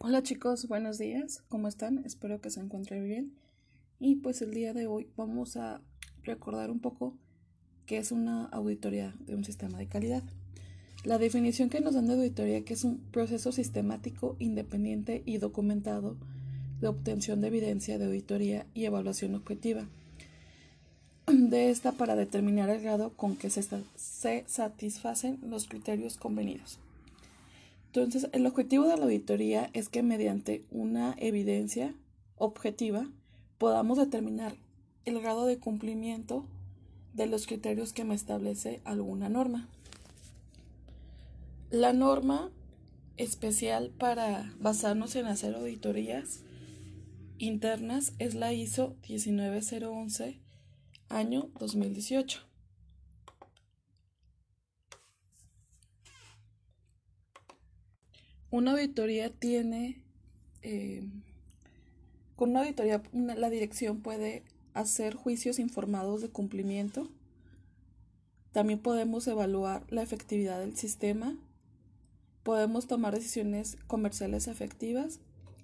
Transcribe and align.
Hola 0.00 0.22
chicos, 0.22 0.68
buenos 0.68 0.96
días, 0.98 1.42
¿cómo 1.48 1.66
están? 1.66 2.04
Espero 2.04 2.40
que 2.40 2.50
se 2.50 2.60
encuentren 2.60 3.08
bien. 3.08 3.32
Y 3.98 4.14
pues 4.14 4.40
el 4.42 4.54
día 4.54 4.72
de 4.72 4.86
hoy 4.86 5.08
vamos 5.16 5.56
a 5.56 5.80
recordar 6.22 6.70
un 6.70 6.78
poco 6.78 7.16
qué 7.84 7.98
es 7.98 8.12
una 8.12 8.44
auditoría 8.44 9.16
de 9.18 9.34
un 9.34 9.42
sistema 9.44 9.76
de 9.76 9.88
calidad. 9.88 10.22
La 11.02 11.18
definición 11.18 11.68
que 11.68 11.80
nos 11.80 11.94
dan 11.94 12.06
de 12.06 12.12
auditoría 12.12 12.64
que 12.64 12.74
es 12.74 12.84
un 12.84 12.98
proceso 13.10 13.50
sistemático, 13.50 14.36
independiente 14.38 15.24
y 15.26 15.38
documentado 15.38 16.16
de 16.80 16.86
obtención 16.86 17.40
de 17.40 17.48
evidencia 17.48 17.98
de 17.98 18.04
auditoría 18.04 18.66
y 18.74 18.84
evaluación 18.84 19.34
objetiva. 19.34 19.88
De 21.26 21.70
esta 21.70 21.90
para 21.90 22.14
determinar 22.14 22.70
el 22.70 22.82
grado 22.82 23.10
con 23.16 23.34
que 23.34 23.50
se, 23.50 23.64
se 23.96 24.44
satisfacen 24.46 25.40
los 25.42 25.66
criterios 25.66 26.16
convenidos. 26.16 26.78
Entonces, 27.88 28.28
el 28.32 28.44
objetivo 28.46 28.86
de 28.86 28.96
la 28.96 29.04
auditoría 29.04 29.70
es 29.72 29.88
que 29.88 30.02
mediante 30.02 30.66
una 30.70 31.14
evidencia 31.18 31.94
objetiva 32.36 33.10
podamos 33.56 33.96
determinar 33.96 34.56
el 35.06 35.20
grado 35.20 35.46
de 35.46 35.58
cumplimiento 35.58 36.44
de 37.14 37.26
los 37.26 37.46
criterios 37.46 37.94
que 37.94 38.04
me 38.04 38.14
establece 38.14 38.82
alguna 38.84 39.30
norma. 39.30 39.68
La 41.70 41.94
norma 41.94 42.50
especial 43.16 43.90
para 43.90 44.54
basarnos 44.60 45.16
en 45.16 45.26
hacer 45.26 45.54
auditorías 45.54 46.44
internas 47.38 48.12
es 48.18 48.34
la 48.34 48.52
ISO 48.52 48.96
19011 49.02 50.40
año 51.08 51.50
2018. 51.58 52.47
Una 58.50 58.72
auditoría 58.72 59.28
tiene, 59.28 60.02
eh, 60.62 61.06
con 62.34 62.50
una 62.50 62.60
auditoría 62.60 63.02
la 63.12 63.50
dirección 63.50 64.00
puede 64.00 64.42
hacer 64.72 65.14
juicios 65.14 65.58
informados 65.58 66.22
de 66.22 66.30
cumplimiento. 66.30 67.10
También 68.52 68.78
podemos 68.78 69.28
evaluar 69.28 69.84
la 69.90 70.02
efectividad 70.02 70.60
del 70.60 70.76
sistema. 70.76 71.36
Podemos 72.42 72.86
tomar 72.86 73.14
decisiones 73.14 73.76
comerciales 73.86 74.48
efectivas, 74.48 75.20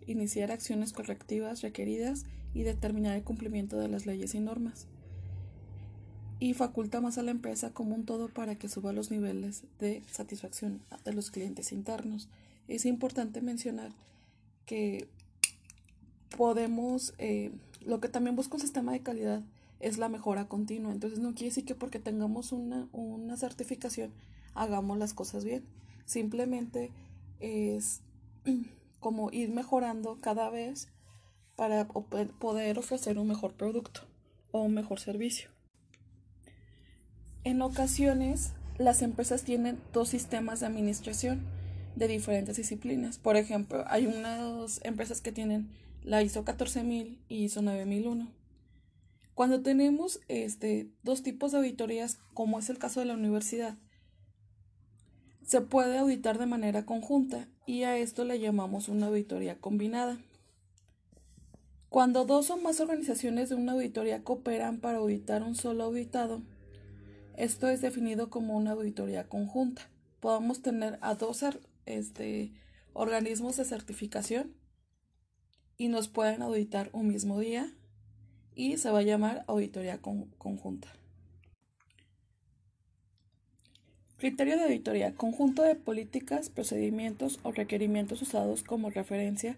iniciar 0.06 0.52
acciones 0.52 0.92
correctivas 0.92 1.62
requeridas 1.62 2.26
y 2.52 2.64
determinar 2.64 3.16
el 3.16 3.24
cumplimiento 3.24 3.78
de 3.78 3.88
las 3.88 4.04
leyes 4.04 4.34
y 4.34 4.40
normas. 4.40 4.88
Y 6.38 6.52
faculta 6.52 7.00
más 7.00 7.16
a 7.16 7.22
la 7.22 7.30
empresa 7.30 7.72
como 7.72 7.94
un 7.94 8.04
todo 8.04 8.28
para 8.28 8.56
que 8.56 8.68
suba 8.68 8.92
los 8.92 9.10
niveles 9.10 9.62
de 9.78 10.02
satisfacción 10.10 10.82
de 11.06 11.14
los 11.14 11.30
clientes 11.30 11.72
internos 11.72 12.28
es 12.68 12.86
importante 12.86 13.40
mencionar 13.40 13.92
que 14.66 15.08
podemos, 16.36 17.14
eh, 17.18 17.52
lo 17.80 18.00
que 18.00 18.08
también 18.08 18.36
busca 18.36 18.54
un 18.54 18.60
sistema 18.60 18.92
de 18.92 19.02
calidad 19.02 19.42
es 19.80 19.98
la 19.98 20.08
mejora 20.08 20.48
continua. 20.48 20.92
Entonces 20.92 21.18
no 21.18 21.34
quiere 21.34 21.50
decir 21.50 21.64
que 21.64 21.74
porque 21.74 21.98
tengamos 21.98 22.52
una, 22.52 22.88
una 22.92 23.36
certificación 23.36 24.12
hagamos 24.54 24.98
las 24.98 25.14
cosas 25.14 25.44
bien. 25.44 25.64
Simplemente 26.06 26.92
es 27.40 28.00
como 29.00 29.30
ir 29.30 29.50
mejorando 29.50 30.18
cada 30.20 30.48
vez 30.50 30.88
para 31.56 31.86
poder 31.86 32.78
ofrecer 32.78 33.18
un 33.18 33.28
mejor 33.28 33.54
producto 33.54 34.00
o 34.50 34.62
un 34.62 34.74
mejor 34.74 34.98
servicio. 34.98 35.50
En 37.44 37.62
ocasiones, 37.62 38.52
las 38.78 39.02
empresas 39.02 39.42
tienen 39.42 39.78
dos 39.92 40.08
sistemas 40.08 40.60
de 40.60 40.66
administración 40.66 41.42
de 41.96 42.08
diferentes 42.08 42.56
disciplinas. 42.56 43.18
Por 43.18 43.36
ejemplo, 43.36 43.84
hay 43.86 44.06
unas 44.06 44.80
empresas 44.84 45.20
que 45.20 45.32
tienen 45.32 45.68
la 46.02 46.22
ISO 46.22 46.44
14000 46.44 47.18
y 47.28 47.44
ISO 47.44 47.62
9001. 47.62 48.28
Cuando 49.34 49.62
tenemos 49.62 50.20
este, 50.28 50.90
dos 51.02 51.22
tipos 51.22 51.52
de 51.52 51.58
auditorías, 51.58 52.18
como 52.34 52.58
es 52.58 52.70
el 52.70 52.78
caso 52.78 53.00
de 53.00 53.06
la 53.06 53.14
universidad, 53.14 53.76
se 55.44 55.60
puede 55.60 55.98
auditar 55.98 56.38
de 56.38 56.46
manera 56.46 56.86
conjunta 56.86 57.48
y 57.66 57.82
a 57.82 57.98
esto 57.98 58.24
le 58.24 58.38
llamamos 58.38 58.88
una 58.88 59.06
auditoría 59.06 59.56
combinada. 59.60 60.18
Cuando 61.88 62.24
dos 62.24 62.50
o 62.50 62.56
más 62.56 62.80
organizaciones 62.80 63.48
de 63.48 63.54
una 63.54 63.72
auditoría 63.72 64.22
cooperan 64.22 64.78
para 64.78 64.98
auditar 64.98 65.42
un 65.42 65.54
solo 65.54 65.84
auditado, 65.84 66.42
esto 67.36 67.68
es 67.68 67.80
definido 67.80 68.30
como 68.30 68.56
una 68.56 68.72
auditoría 68.72 69.28
conjunta. 69.28 69.82
Podemos 70.20 70.62
tener 70.62 70.98
a 71.02 71.14
dos 71.14 71.42
este, 71.86 72.52
organismos 72.92 73.56
de 73.56 73.64
certificación 73.64 74.54
y 75.76 75.88
nos 75.88 76.08
pueden 76.08 76.42
auditar 76.42 76.90
un 76.92 77.08
mismo 77.08 77.38
día 77.40 77.72
y 78.54 78.76
se 78.76 78.90
va 78.90 79.00
a 79.00 79.02
llamar 79.02 79.44
auditoría 79.46 79.98
conjunta. 79.98 80.88
Criterio 84.16 84.56
de 84.56 84.64
auditoría. 84.64 85.14
Conjunto 85.14 85.62
de 85.62 85.74
políticas, 85.74 86.48
procedimientos 86.48 87.40
o 87.42 87.52
requerimientos 87.52 88.22
usados 88.22 88.62
como 88.62 88.90
referencia 88.90 89.56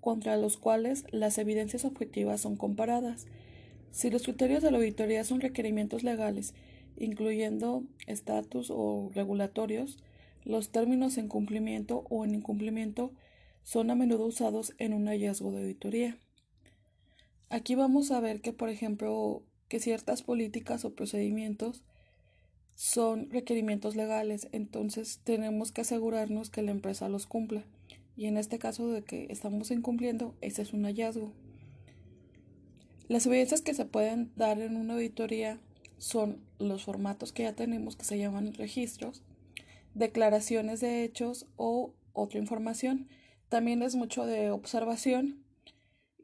contra 0.00 0.36
los 0.36 0.56
cuales 0.56 1.04
las 1.10 1.36
evidencias 1.38 1.84
objetivas 1.84 2.40
son 2.40 2.56
comparadas. 2.56 3.26
Si 3.90 4.08
los 4.08 4.22
criterios 4.22 4.62
de 4.62 4.70
la 4.70 4.78
auditoría 4.78 5.24
son 5.24 5.40
requerimientos 5.40 6.04
legales, 6.04 6.54
incluyendo 6.96 7.82
estatus 8.06 8.68
o 8.70 9.10
regulatorios, 9.14 9.98
los 10.46 10.70
términos 10.70 11.18
en 11.18 11.28
cumplimiento 11.28 12.06
o 12.08 12.24
en 12.24 12.36
incumplimiento 12.36 13.12
son 13.64 13.90
a 13.90 13.96
menudo 13.96 14.26
usados 14.26 14.74
en 14.78 14.94
un 14.94 15.08
hallazgo 15.08 15.50
de 15.50 15.58
auditoría. 15.62 16.18
Aquí 17.50 17.74
vamos 17.74 18.12
a 18.12 18.20
ver 18.20 18.40
que, 18.40 18.52
por 18.52 18.68
ejemplo, 18.68 19.42
que 19.68 19.80
ciertas 19.80 20.22
políticas 20.22 20.84
o 20.84 20.94
procedimientos 20.94 21.82
son 22.76 23.28
requerimientos 23.30 23.96
legales, 23.96 24.48
entonces 24.52 25.20
tenemos 25.24 25.72
que 25.72 25.80
asegurarnos 25.80 26.50
que 26.50 26.62
la 26.62 26.70
empresa 26.70 27.08
los 27.08 27.26
cumpla. 27.26 27.64
Y 28.16 28.26
en 28.26 28.36
este 28.36 28.58
caso 28.58 28.88
de 28.88 29.02
que 29.02 29.26
estamos 29.30 29.70
incumpliendo, 29.72 30.36
ese 30.40 30.62
es 30.62 30.72
un 30.72 30.84
hallazgo. 30.84 31.32
Las 33.08 33.26
evidencias 33.26 33.62
que 33.62 33.74
se 33.74 33.84
pueden 33.84 34.30
dar 34.36 34.60
en 34.60 34.76
una 34.76 34.94
auditoría 34.94 35.58
son 35.98 36.40
los 36.58 36.84
formatos 36.84 37.32
que 37.32 37.44
ya 37.44 37.54
tenemos 37.54 37.96
que 37.96 38.04
se 38.04 38.18
llaman 38.18 38.54
registros, 38.54 39.22
declaraciones 39.96 40.80
de 40.80 41.04
hechos 41.04 41.46
o 41.56 41.94
otra 42.12 42.38
información. 42.38 43.08
También 43.48 43.82
es 43.82 43.96
mucho 43.96 44.26
de 44.26 44.50
observación 44.50 45.42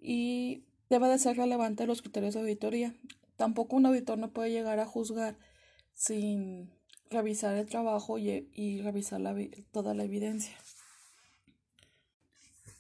y 0.01 0.65
debe 0.91 1.09
de 1.09 1.19
ser 1.19 1.37
relevante 1.39 1.87
los 1.87 2.03
criterios 2.03 2.35
de 2.35 2.41
auditoría. 2.41 2.95
Tampoco 3.37 3.77
un 3.77 3.87
auditor 3.87 4.19
no 4.19 4.31
puede 4.31 4.51
llegar 4.51 4.79
a 4.79 4.87
juzgar 4.87 5.39
sin 5.95 6.71
revisar 7.11 7.57
el 7.57 7.67
trabajo 7.67 8.19
y, 8.19 8.81
revisar 8.83 9.23
toda 9.71 9.95
la 9.95 10.05
evidencia. 10.05 10.57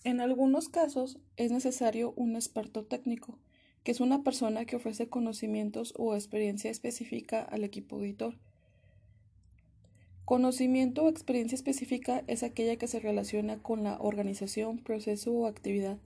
En 0.04 0.20
algunos 0.20 0.68
casos 0.68 1.18
es 1.36 1.52
necesario 1.52 2.12
un 2.16 2.34
experto 2.34 2.84
técnico, 2.84 3.38
que 3.82 3.92
es 3.92 4.00
una 4.00 4.22
persona 4.22 4.66
que 4.66 4.76
ofrece 4.76 5.08
conocimientos 5.08 5.94
o 5.96 6.14
experiencia 6.14 6.70
específica 6.70 7.42
al 7.42 7.64
equipo 7.64 7.96
auditor 7.96 8.36
Conocimiento 10.24 11.02
o 11.02 11.08
experiencia 11.08 11.56
específica 11.56 12.22
es 12.28 12.42
aquella 12.44 12.76
que 12.76 12.86
se 12.86 13.00
relaciona 13.00 13.58
con 13.58 13.82
la 13.82 13.96
organización, 14.00 14.78
proceso 14.78 15.32
o 15.32 15.46
actividad 15.46 15.98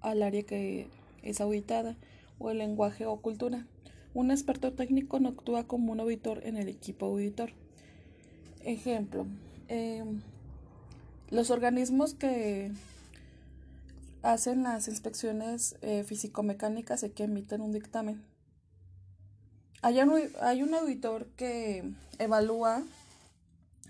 al 0.00 0.22
área 0.22 0.42
que 0.42 0.88
es 1.22 1.40
auditada 1.40 1.96
o 2.38 2.50
el 2.50 2.58
lenguaje 2.58 3.04
o 3.04 3.20
cultura. 3.20 3.66
Un 4.14 4.30
experto 4.30 4.72
técnico 4.72 5.20
no 5.20 5.28
actúa 5.28 5.64
como 5.64 5.92
un 5.92 6.00
auditor 6.00 6.40
en 6.46 6.56
el 6.56 6.68
equipo 6.68 7.06
auditor. 7.06 7.50
Ejemplo, 8.64 9.26
em, 9.68 10.22
los 11.30 11.50
organismos 11.50 12.14
que 12.14 12.72
hacen 14.22 14.62
las 14.62 14.88
inspecciones 14.88 15.76
eh, 15.82 16.04
físico-mecánicas 16.04 17.02
y 17.02 17.10
que 17.10 17.24
emiten 17.24 17.60
un 17.60 17.72
dictamen. 17.72 18.24
Hay 19.82 19.98
hay 20.40 20.62
un 20.62 20.74
auditor 20.74 21.26
que 21.36 21.84
evalúa 22.18 22.82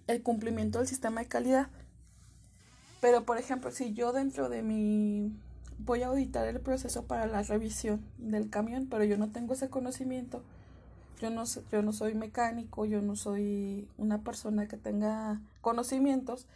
el 0.06 0.22
cumplimiento 0.22 0.78
del 0.78 0.88
sistema 0.88 1.20
de 1.20 1.28
calidad. 1.28 1.68
Pero, 3.00 3.24
por 3.24 3.38
ejemplo, 3.38 3.70
si 3.70 3.92
yo 3.92 4.12
dentro 4.12 4.48
de 4.48 4.62
mi 4.62 5.32
voy 5.78 6.02
a 6.02 6.06
auditar 6.08 6.46
el 6.46 6.60
proceso 6.60 7.06
para 7.06 7.26
la 7.26 7.42
revisión 7.42 8.04
del 8.18 8.48
camión, 8.48 8.88
pero 8.88 9.04
yo 9.04 9.18
no 9.18 9.30
tengo 9.30 9.54
ese 9.54 9.68
conocimiento, 9.68 10.42
yo 11.20 11.30
no, 11.30 11.44
yo 11.70 11.82
no 11.82 11.92
soy 11.92 12.14
mecánico, 12.14 12.84
yo 12.84 13.02
no 13.02 13.16
soy 13.16 13.88
una 13.98 14.22
persona 14.22 14.68
que 14.68 14.76
tenga 14.76 15.40
conocimientos, 15.60 16.46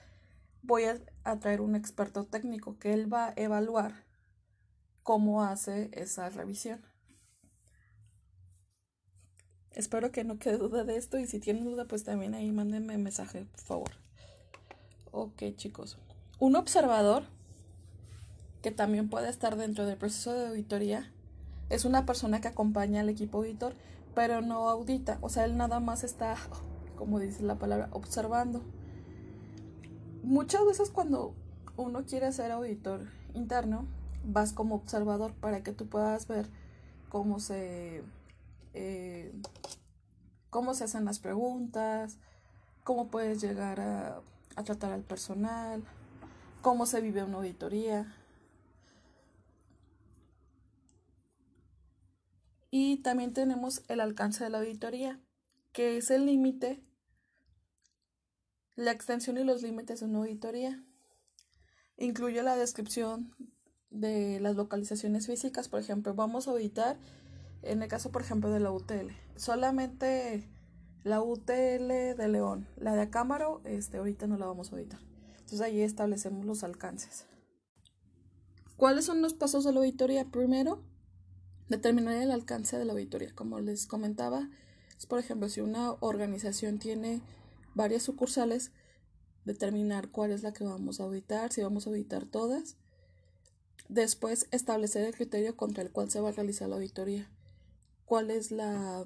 voy 0.63 0.85
a, 0.85 0.99
a 1.25 1.39
traer 1.39 1.61
un 1.61 1.75
experto 1.75 2.25
técnico 2.25 2.79
que 2.79 2.93
él 2.93 3.13
va 3.13 3.29
a 3.29 3.35
evaluar 3.37 3.93
cómo 5.03 5.43
hace 5.43 5.91
esa 5.93 6.29
revisión. 6.29 6.81
Espero 9.75 10.11
que 10.11 10.25
no 10.25 10.39
quede 10.39 10.59
duda 10.59 10.85
de 10.85 10.97
esto 10.97 11.19
y 11.19 11.27
si 11.27 11.39
tienen 11.39 11.65
duda 11.65 11.85
pues 11.85 12.05
también 12.05 12.35
ahí 12.35 12.51
mándenme 12.51 12.99
mensaje, 12.99 13.47
por 13.53 13.61
favor. 13.61 13.91
Ok 15.13 15.43
chicos. 15.57 15.97
Un 16.39 16.57
observador 16.57 17.25
que 18.63 18.71
también 18.71 19.09
puede 19.09 19.29
estar 19.29 19.57
dentro 19.57 19.87
del 19.87 19.97
proceso 19.97 20.33
de 20.33 20.49
auditoría, 20.49 21.11
es 21.71 21.85
una 21.85 22.05
persona 22.05 22.41
que 22.41 22.49
acompaña 22.49 23.01
al 23.01 23.09
equipo 23.09 23.39
auditor, 23.39 23.75
pero 24.15 24.43
no 24.43 24.69
audita, 24.69 25.19
o 25.21 25.29
sea, 25.29 25.45
él 25.45 25.57
nada 25.57 25.81
más 25.81 26.05
está, 26.05 26.37
como 26.97 27.21
dice 27.21 27.43
la 27.43 27.57
palabra, 27.57 27.89
observando. 27.93 28.63
Muchas 30.23 30.67
veces 30.67 30.91
cuando 30.91 31.35
uno 31.77 32.05
quiere 32.05 32.33
ser 32.33 32.51
auditor 32.51 33.07
interno, 33.35 33.87
vas 34.25 34.53
como 34.53 34.75
observador 34.75 35.33
para 35.33 35.63
que 35.63 35.73
tú 35.73 35.87
puedas 35.87 36.27
ver 36.27 36.47
cómo 37.09 37.41
se 37.41 38.03
eh, 38.75 39.33
cómo 40.51 40.75
se 40.75 40.85
hacen 40.85 41.05
las 41.05 41.21
preguntas, 41.21 42.19
cómo 42.85 43.09
puedes 43.09 43.41
llegar 43.41 43.81
a, 43.81 44.21
tratar 44.65 44.93
al 44.93 45.03
personal, 45.03 45.83
cómo 46.61 46.85
se 46.85 47.01
vive 47.01 47.23
una 47.23 47.39
auditoría. 47.39 48.15
Y 52.71 52.99
también 52.99 53.33
tenemos 53.33 53.83
el 53.89 54.01
alcance 54.01 54.45
de 54.45 54.51
la 54.51 54.59
auditoría, 54.59 55.19
que 55.73 55.97
es 55.97 56.11
el 56.11 56.27
límite, 56.27 56.83
la 58.77 58.93
extensión 58.93 59.39
y 59.39 59.45
los 59.45 59.63
límites 59.63 60.01
de 60.01 60.07
una 60.07 60.19
auditoría. 60.19 60.85
Incluye 61.97 62.43
la 62.43 62.57
descripción 62.57 63.35
de 63.91 64.41
las 64.41 64.57
localizaciones 64.57 65.27
físicas, 65.27 65.69
por 65.69 65.81
ejemplo, 65.81 66.15
vamos 66.15 66.47
a 66.47 66.53
auditar, 66.53 66.97
en 67.63 67.83
el 67.83 67.89
caso, 67.89 68.11
por 68.11 68.23
ejemplo, 68.23 68.51
de 68.51 68.61
la 68.61 68.71
UTL, 68.71 69.11
solamente 69.37 70.49
la 71.03 71.23
UTL 71.23 71.89
de 72.17 72.29
León, 72.29 72.69
la 72.77 72.95
de 72.95 73.03
Acámaro, 73.03 73.61
este, 73.65 73.99
ahorita 73.99 74.27
no 74.27 74.37
la 74.37 74.47
vamos 74.47 74.69
a 74.69 74.77
auditar. 74.77 75.01
Entonces 75.33 75.61
ahí 75.61 75.81
establecemos 75.81 76.45
los 76.47 76.63
alcances. 76.63 77.27
¿Cuáles 78.77 79.05
son 79.05 79.21
los 79.21 79.35
pasos 79.35 79.65
de 79.65 79.73
la 79.73 79.81
auditoría? 79.81 80.25
Primero, 80.25 80.83
determinar 81.69 82.15
el 82.15 82.31
alcance 82.31 82.79
de 82.79 82.85
la 82.85 82.93
auditoría. 82.93 83.35
Como 83.35 83.61
les 83.61 83.87
comentaba, 83.87 84.49
es 84.97 85.07
por 85.07 85.19
ejemplo, 85.19 85.49
si 85.49 85.61
una 85.61 85.93
organización 86.01 86.79
tiene 86.79 87.21
varias 87.75 88.03
sucursales, 88.03 88.73
determinar 89.45 90.11
cuál 90.11 90.31
es 90.31 90.43
la 90.43 90.53
que 90.53 90.65
vamos 90.65 91.01
a 91.01 91.05
auditar, 91.05 91.53
si 91.53 91.63
vamos 91.63 91.87
a 91.87 91.91
auditar 91.91 92.27
todas 92.27 92.77
Después, 93.91 94.47
establecer 94.53 95.05
el 95.05 95.17
criterio 95.17 95.57
contra 95.57 95.83
el 95.83 95.91
cual 95.91 96.13
se 96.13 96.21
va 96.21 96.29
a 96.29 96.33
realizar 96.33 96.69
la 96.69 96.77
auditoría. 96.77 97.29
¿Cuál 98.11 98.33
es 98.33 98.51
la 98.51 99.05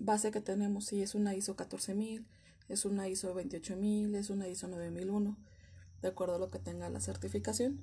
base 0.00 0.30
que 0.30 0.40
tenemos? 0.40 0.86
Si 0.86 1.02
es 1.02 1.14
una 1.14 1.34
ISO 1.34 1.56
14000, 1.56 2.24
es 2.70 2.86
una 2.86 3.06
ISO 3.06 3.34
28000, 3.34 4.14
es 4.14 4.30
una 4.30 4.48
ISO 4.48 4.66
9001, 4.66 5.36
de 6.00 6.08
acuerdo 6.08 6.36
a 6.36 6.38
lo 6.38 6.50
que 6.50 6.58
tenga 6.58 6.88
la 6.88 7.00
certificación. 7.00 7.78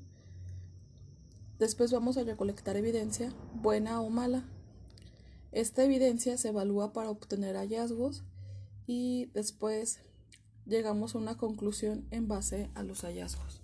Después 1.60 1.92
vamos 1.92 2.18
a 2.18 2.24
recolectar 2.24 2.76
evidencia, 2.76 3.32
buena 3.54 4.02
o 4.02 4.10
mala. 4.10 4.46
Esta 5.52 5.84
evidencia 5.84 6.40
se 6.40 6.48
evalúa 6.48 6.92
para 6.92 7.12
obtener 7.12 7.56
hallazgos 7.56 8.24
y 8.88 9.30
después 9.36 10.00
llegamos 10.66 11.14
a 11.14 11.20
una 11.20 11.38
conclusión 11.38 12.08
en 12.10 12.28
base 12.28 12.72
a 12.74 12.82
los 12.82 13.02
hallazgos. 13.02 13.62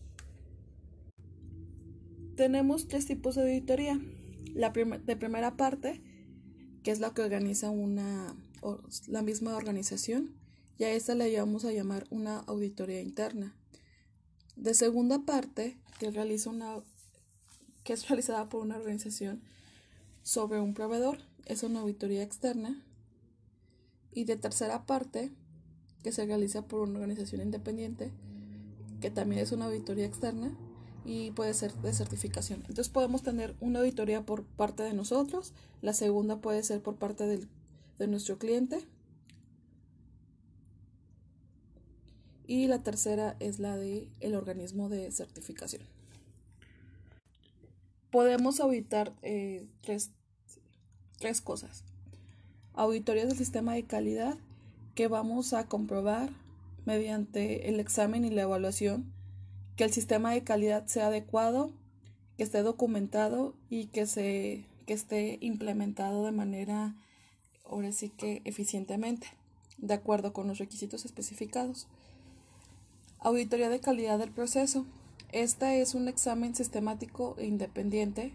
Tenemos 2.35 2.87
tres 2.87 3.07
tipos 3.07 3.33
de 3.33 3.41
auditoría. 3.41 3.99
La 4.53 4.69
de 4.69 5.15
primera 5.15 5.57
parte, 5.57 6.03
es 6.91 6.99
la 6.99 7.13
que 7.13 7.21
organiza 7.21 7.69
una 7.69 8.35
la 9.07 9.21
misma 9.21 9.55
organización, 9.55 10.35
y 10.77 10.83
a 10.83 10.91
esta 10.91 11.15
le 11.15 11.37
vamos 11.37 11.65
a 11.65 11.71
llamar 11.71 12.07
una 12.09 12.39
auditoría 12.39 13.01
interna. 13.01 13.55
De 14.55 14.73
segunda 14.73 15.19
parte, 15.19 15.77
que 15.99 16.11
realiza 16.11 16.49
una 16.49 16.81
que 17.83 17.93
es 17.93 18.07
realizada 18.07 18.49
por 18.49 18.61
una 18.61 18.77
organización 18.77 19.41
sobre 20.23 20.59
un 20.59 20.73
proveedor, 20.73 21.19
es 21.45 21.63
una 21.63 21.79
auditoría 21.79 22.23
externa. 22.23 22.83
Y 24.11 24.25
de 24.25 24.37
tercera 24.37 24.85
parte, 24.85 25.31
que 26.03 26.11
se 26.11 26.25
realiza 26.25 26.67
por 26.67 26.81
una 26.81 26.99
organización 26.99 27.41
independiente, 27.41 28.11
que 29.01 29.11
también 29.11 29.41
es 29.41 29.51
una 29.51 29.65
auditoría 29.65 30.05
externa, 30.05 30.51
y 31.09 31.31
puede 31.31 31.55
ser 31.55 31.73
de 31.73 31.91
certificación. 31.91 32.59
Entonces 32.67 32.89
podemos 32.89 33.23
tener 33.23 33.55
una 33.61 33.79
auditoría 33.79 34.21
por 34.21 34.43
parte 34.43 34.83
de 34.83 34.93
nosotros, 34.93 35.53
la 35.81 35.93
segunda 35.93 36.39
puede 36.39 36.61
ser 36.61 36.83
por 36.83 36.97
parte 36.97 37.47
de 37.97 38.07
nuestro 38.07 38.37
cliente 38.37 38.85
y 42.45 42.67
la 42.67 42.83
tercera 42.83 43.35
es 43.39 43.57
la 43.57 43.75
de 43.75 44.07
el 44.19 44.35
organismo 44.35 44.87
de 44.87 45.11
certificación. 45.11 45.81
Podemos 48.11 48.59
auditar 48.59 49.11
eh, 49.23 49.65
tres, 49.81 50.11
tres 51.17 51.41
cosas. 51.41 51.85
Auditorías 52.75 53.29
del 53.29 53.37
sistema 53.37 53.73
de 53.73 53.83
calidad 53.83 54.37
que 54.93 55.07
vamos 55.07 55.53
a 55.53 55.65
comprobar 55.65 56.29
mediante 56.85 57.67
el 57.67 57.79
examen 57.79 58.25
y 58.25 58.29
la 58.29 58.43
evaluación 58.43 59.11
que 59.79 59.85
el 59.85 59.93
sistema 59.93 60.31
de 60.33 60.43
calidad 60.43 60.87
sea 60.87 61.07
adecuado, 61.07 61.71
que 62.35 62.43
esté 62.43 62.63
documentado 62.63 63.53
y 63.69 63.85
que, 63.85 64.07
se, 64.07 64.65
que 64.85 64.91
esté 64.91 65.37
implementado 65.39 66.25
de 66.25 66.33
manera, 66.33 66.97
ahora 67.65 67.93
sí 67.93 68.09
que 68.09 68.41
eficientemente, 68.43 69.27
de 69.77 69.93
acuerdo 69.93 70.33
con 70.33 70.49
los 70.49 70.57
requisitos 70.57 71.05
especificados. 71.05 71.87
Auditoría 73.19 73.69
de 73.69 73.79
calidad 73.79 74.19
del 74.19 74.31
proceso. 74.31 74.85
Esta 75.31 75.73
es 75.73 75.95
un 75.95 76.09
examen 76.09 76.55
sistemático 76.55 77.37
e 77.37 77.45
independiente 77.45 78.33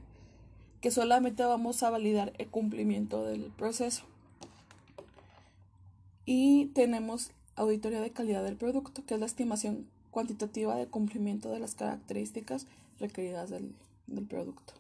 que 0.81 0.91
solamente 0.91 1.45
vamos 1.45 1.83
a 1.83 1.91
validar 1.91 2.33
el 2.39 2.49
cumplimiento 2.49 3.23
del 3.23 3.53
proceso. 3.53 4.07
Y 6.25 6.69
tenemos 6.69 7.33
auditoría 7.55 8.01
de 8.01 8.13
calidad 8.13 8.43
del 8.43 8.57
producto, 8.57 9.05
que 9.05 9.13
es 9.13 9.21
la 9.21 9.27
estimación 9.27 9.93
cuantitativa 10.15 10.77
de 10.77 10.87
cumplimiento 10.87 11.51
de 11.51 11.59
las 11.59 11.75
características 11.75 12.69
requeridas 13.01 13.51
del, 13.51 13.75
producto. 14.29 14.75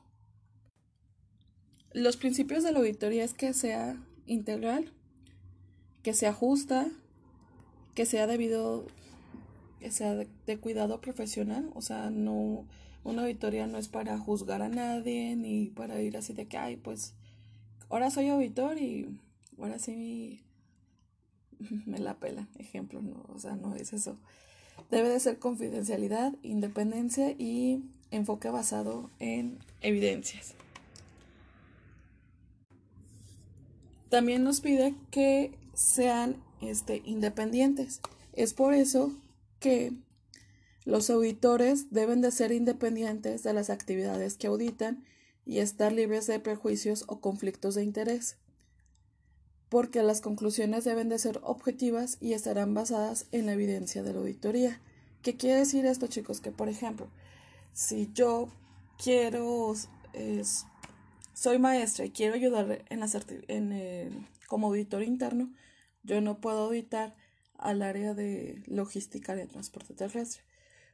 Los 1.93 2.17
principios 2.17 2.63
de 2.63 2.71
la 2.71 2.79
auditoría 2.79 3.25
es 3.25 3.35
que 3.35 3.53
sea 3.53 3.97
integral, 4.27 4.93
que 6.05 6.15
sea 6.15 6.33
justa, 6.33 6.87
que 7.95 8.07
sea 8.07 8.29
debido, 8.29 8.87
que 9.81 9.91
sea 9.91 10.15
de, 10.15 10.59
cuidado 10.59 11.01
profesional, 11.01 11.69
o 11.75 11.83
sea, 11.83 12.11
no, 12.11 12.65
una 13.03 13.23
auditoría 13.23 13.67
no 13.67 13.79
es 13.79 13.89
para 13.89 14.17
juzgar 14.19 14.63
a 14.63 14.69
nadie 14.69 15.35
ni 15.35 15.67
para 15.67 16.01
ir 16.01 16.17
así 16.17 16.33
de 16.33 16.47
que, 16.47 16.59
ay, 16.59 16.77
pues, 16.77 17.15
ahora 17.89 18.11
soy 18.11 18.29
auditor 18.29 18.79
y 18.79 19.19
ahora 19.59 19.81
sí 19.81 20.45
me 21.87 21.99
la 21.99 22.21
pela, 22.21 22.47
ejemplo, 22.57 23.03
no, 23.03 23.25
o 23.35 23.39
sea, 23.41 23.57
no 23.57 23.75
es 23.75 23.93
eso. 23.93 24.17
Debe 24.95 25.09
de 25.09 25.19
ser 25.19 25.41
confidencialidad, 25.41 26.35
independencia 26.45 27.33
y 27.33 27.83
enfoque 28.13 28.49
basado 28.49 29.11
en 29.19 29.59
evidencias. 29.81 30.55
También 34.09 34.45
nos 34.45 34.61
pide 34.61 34.95
que 35.11 35.59
sean 35.75 36.37
este, 36.61 37.03
independientes. 37.05 38.03
Es 38.35 38.55
por 38.55 38.73
eso 38.73 39.13
que 39.59 39.93
los 40.85 41.11
auditores 41.11 41.91
deben 41.91 42.21
de 42.21 42.31
ser 42.31 42.53
independientes 42.53 43.43
de 43.43 43.53
las 43.53 43.71
actividades 43.71 44.37
que 44.37 44.47
auditan 44.47 45.03
y 45.45 45.59
estar 45.59 45.91
libres 45.93 46.29
de 46.29 46.39
prejuicios 46.39 47.03
o 47.09 47.21
conflictos 47.21 47.75
de 47.75 47.83
interés 47.83 48.37
porque 49.75 50.05
las 50.05 50.21
conclusiones 50.21 50.85
deben 50.85 51.09
de 51.09 51.19
ser 51.19 51.41
objetivas 51.43 52.17
y 52.21 52.35
estarán 52.35 52.75
basadas 52.75 53.27
en 53.33 53.47
la 53.47 53.55
evidencia 53.55 54.05
de 54.05 54.13
la 54.13 54.21
auditoría. 54.21 54.81
¿Qué 55.21 55.37
quiere 55.37 55.59
decir 55.59 55.85
esto, 55.85 56.07
chicos? 56.07 56.41
Que, 56.41 56.53
por 56.53 56.69
ejemplo, 56.69 57.09
si 57.73 58.09
yo 58.15 58.47
quiero, 59.03 59.75
soy 61.33 61.59
maestra 61.59 62.05
y 62.05 62.11
quiero 62.11 62.35
ayudar 62.37 62.85
en 62.89 63.01
la 63.01 63.09
en 63.49 64.29
como 64.47 64.69
auditor 64.69 65.03
interno, 65.03 65.53
yo 66.05 66.21
no 66.21 66.39
puedo 66.39 66.67
auditar 66.67 67.17
al 67.59 67.83
área 67.83 68.15
de 68.15 68.63
logística 68.69 69.35
de 69.35 69.49
transporte 69.49 69.93
terrestre. 69.93 70.45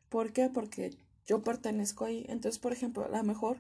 ¿Por 0.09 0.33
qué? 0.33 0.49
Porque 0.49 0.97
yo 1.27 1.45
pertenezco 1.45 2.07
ahí. 2.07 2.25
Entonces, 2.31 2.59
por 2.59 2.73
ejemplo, 2.73 3.05
a 3.05 3.09
lo 3.11 3.25
mejor 3.25 3.59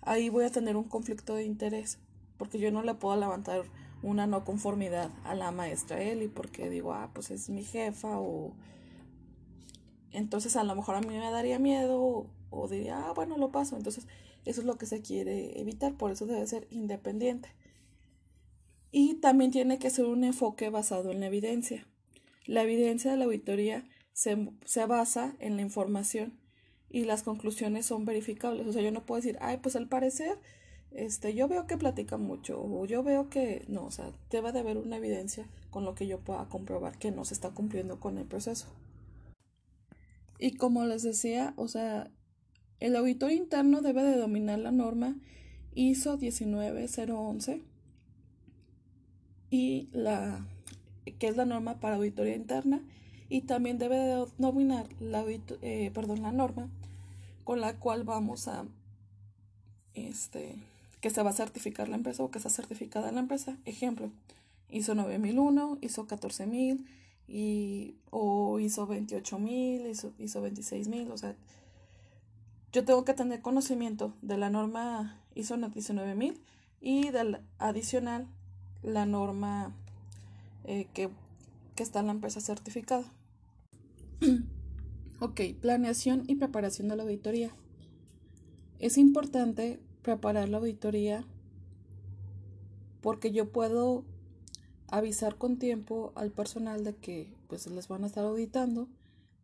ahí 0.00 0.30
voy 0.30 0.46
a 0.46 0.50
tener 0.50 0.76
un 0.76 0.88
conflicto 0.88 1.34
de 1.34 1.44
interés, 1.44 1.98
porque 2.38 2.58
yo 2.58 2.70
no 2.70 2.82
le 2.82 2.94
puedo 2.94 3.20
levantar 3.20 3.64
una 4.02 4.26
no 4.26 4.44
conformidad 4.44 5.10
a 5.24 5.34
la 5.34 5.50
maestra 5.52 6.02
Eli 6.02 6.28
porque 6.28 6.68
digo, 6.68 6.92
ah, 6.92 7.10
pues 7.14 7.30
es 7.30 7.48
mi 7.48 7.64
jefa 7.64 8.18
o 8.18 8.52
entonces 10.12 10.56
a 10.56 10.64
lo 10.64 10.74
mejor 10.74 10.94
a 10.94 11.00
mí 11.00 11.08
me 11.08 11.30
daría 11.30 11.58
miedo 11.58 12.28
o, 12.50 12.68
diría, 12.68 13.06
ah, 13.06 13.12
bueno, 13.14 13.38
lo 13.38 13.50
paso. 13.50 13.76
Entonces 13.76 14.06
eso 14.44 14.60
es 14.60 14.66
lo 14.66 14.76
que 14.76 14.86
se 14.86 15.00
quiere 15.00 15.60
evitar, 15.60 15.94
por 15.94 16.10
eso 16.10 16.26
debe 16.26 16.46
ser 16.46 16.66
independiente. 16.70 17.48
Y 18.90 19.14
también 19.14 19.50
tiene 19.50 19.78
que 19.78 19.90
ser 19.90 20.04
un 20.04 20.22
enfoque 20.24 20.68
basado 20.68 21.10
en 21.10 21.20
la 21.20 21.26
evidencia. 21.26 21.86
La 22.44 22.62
evidencia 22.62 23.10
de 23.10 23.16
la 23.16 23.24
auditoría 23.24 23.88
se, 24.12 24.50
se 24.66 24.84
basa 24.84 25.34
en 25.38 25.56
la 25.56 25.62
información 25.62 26.38
y 26.90 27.04
las 27.04 27.22
conclusiones 27.22 27.86
son 27.86 28.04
verificables. 28.04 28.66
O 28.66 28.72
sea, 28.72 28.82
yo 28.82 28.90
no 28.90 29.06
puedo 29.06 29.22
decir, 29.22 29.38
ay, 29.40 29.58
pues 29.62 29.76
al 29.76 29.88
parecer, 29.88 30.38
este, 30.94 31.34
yo 31.34 31.48
veo 31.48 31.66
que 31.66 31.78
platica 31.78 32.16
mucho 32.16 32.60
o 32.62 32.84
yo 32.86 33.02
veo 33.02 33.28
que 33.28 33.64
no, 33.68 33.84
o 33.84 33.90
sea, 33.90 34.12
debe 34.30 34.52
de 34.52 34.60
haber 34.60 34.78
una 34.78 34.96
evidencia 34.96 35.46
con 35.70 35.84
lo 35.84 35.94
que 35.94 36.06
yo 36.06 36.20
pueda 36.20 36.48
comprobar 36.48 36.98
que 36.98 37.10
no 37.10 37.24
se 37.24 37.34
está 37.34 37.50
cumpliendo 37.50 38.00
con 38.00 38.18
el 38.18 38.26
proceso. 38.26 38.66
Y 40.38 40.56
como 40.56 40.84
les 40.84 41.02
decía, 41.02 41.54
o 41.56 41.68
sea, 41.68 42.10
el 42.80 42.96
auditor 42.96 43.30
interno 43.30 43.80
debe 43.80 44.02
de 44.02 44.16
dominar 44.16 44.58
la 44.58 44.72
norma 44.72 45.16
ISO 45.74 46.18
19011 46.18 47.62
y 49.50 49.88
la 49.92 50.46
que 51.18 51.28
es 51.28 51.36
la 51.36 51.44
norma 51.44 51.80
para 51.80 51.96
auditoría 51.96 52.34
interna 52.34 52.82
y 53.28 53.42
también 53.42 53.78
debe 53.78 53.96
de 53.96 54.26
dominar 54.38 54.88
la, 55.00 55.24
eh, 55.62 55.92
la 55.94 56.32
norma 56.32 56.68
con 57.44 57.60
la 57.60 57.78
cual 57.78 58.04
vamos 58.04 58.48
a 58.48 58.66
este 59.94 60.56
que 61.02 61.10
se 61.10 61.22
va 61.22 61.30
a 61.30 61.34
certificar 61.34 61.88
la 61.88 61.96
empresa 61.96 62.22
o 62.22 62.30
que 62.30 62.38
está 62.38 62.48
certificada 62.48 63.10
la 63.10 63.20
empresa. 63.20 63.58
Ejemplo, 63.64 64.12
ISO 64.70 64.94
9001, 64.94 65.78
ISO 65.82 66.06
14000 66.06 66.86
y, 67.26 67.96
o 68.10 68.60
ISO 68.60 68.86
28000, 68.86 69.88
ISO, 69.88 70.12
ISO 70.18 70.40
26000, 70.40 71.10
o 71.10 71.18
sea, 71.18 71.34
yo 72.72 72.84
tengo 72.84 73.04
que 73.04 73.14
tener 73.14 73.42
conocimiento 73.42 74.14
de 74.22 74.38
la 74.38 74.48
norma 74.48 75.20
ISO 75.34 75.56
19000 75.56 76.40
y 76.80 77.10
del 77.10 77.40
adicional 77.58 78.28
la 78.84 79.04
norma 79.04 79.74
eh, 80.64 80.86
que, 80.94 81.10
que 81.74 81.82
está 81.82 81.98
en 81.98 82.06
la 82.06 82.12
empresa 82.12 82.40
certificada. 82.40 83.04
ok, 85.20 85.40
planeación 85.60 86.22
y 86.28 86.36
preparación 86.36 86.86
de 86.86 86.96
la 86.96 87.02
auditoría. 87.02 87.50
Es 88.78 88.98
importante 88.98 89.80
preparar 90.02 90.48
la 90.48 90.58
auditoría 90.58 91.24
porque 93.00 93.32
yo 93.32 93.50
puedo 93.50 94.04
avisar 94.88 95.36
con 95.36 95.58
tiempo 95.58 96.12
al 96.14 96.30
personal 96.30 96.84
de 96.84 96.94
que 96.94 97.32
pues 97.48 97.66
les 97.66 97.88
van 97.88 98.04
a 98.04 98.06
estar 98.06 98.24
auditando. 98.24 98.88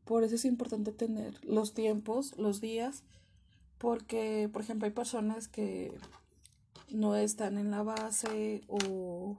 Por 0.05 0.25
eso 0.25 0.37
es 0.37 0.45
importante 0.45 0.93
tener 0.93 1.43
los 1.45 1.75
tiempos, 1.75 2.37
los 2.38 2.61
días, 2.61 3.03
porque 3.79 4.49
por 4.53 4.62
ejemplo 4.62 4.87
hay 4.87 4.93
personas 4.93 5.49
que 5.49 5.93
no 6.91 7.17
están 7.17 7.59
en 7.59 7.71
la 7.71 7.83
base 7.83 8.62
o 8.69 9.37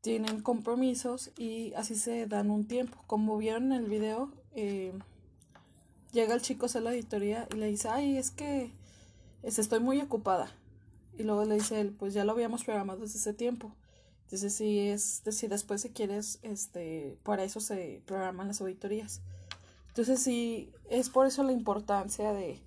tienen 0.00 0.40
compromisos 0.40 1.32
y 1.36 1.72
así 1.74 1.96
se 1.96 2.26
dan 2.26 2.50
un 2.50 2.66
tiempo. 2.66 3.02
Como 3.06 3.36
vieron 3.38 3.72
en 3.72 3.84
el 3.84 3.90
video, 3.90 4.30
eh, 4.54 4.92
llega 6.12 6.34
el 6.34 6.42
chico 6.42 6.64
a 6.64 6.66
hacer 6.66 6.82
la 6.82 6.90
auditoría 6.90 7.48
y 7.52 7.56
le 7.56 7.66
dice, 7.66 7.88
ay, 7.88 8.16
es 8.16 8.30
que 8.30 8.70
estoy 9.46 9.80
muy 9.80 10.00
ocupada. 10.00 10.50
Y 11.18 11.22
luego 11.22 11.44
le 11.44 11.54
dice 11.54 11.80
él, 11.80 11.92
pues 11.92 12.12
ya 12.14 12.24
lo 12.24 12.32
habíamos 12.32 12.64
programado 12.64 13.00
desde 13.00 13.18
ese 13.18 13.32
tiempo. 13.32 13.72
Entonces, 14.24 14.54
si 14.54 14.80
es, 14.80 15.22
si 15.30 15.46
después 15.46 15.82
si 15.82 15.90
quieres, 15.90 16.40
este, 16.42 17.16
para 17.22 17.44
eso 17.44 17.60
se 17.60 18.02
programan 18.06 18.48
las 18.48 18.60
auditorías. 18.60 19.22
Entonces, 19.88 20.20
sí, 20.20 20.72
es 20.90 21.08
por 21.10 21.26
eso 21.26 21.42
la 21.44 21.52
importancia 21.52 22.32
de 22.32 22.60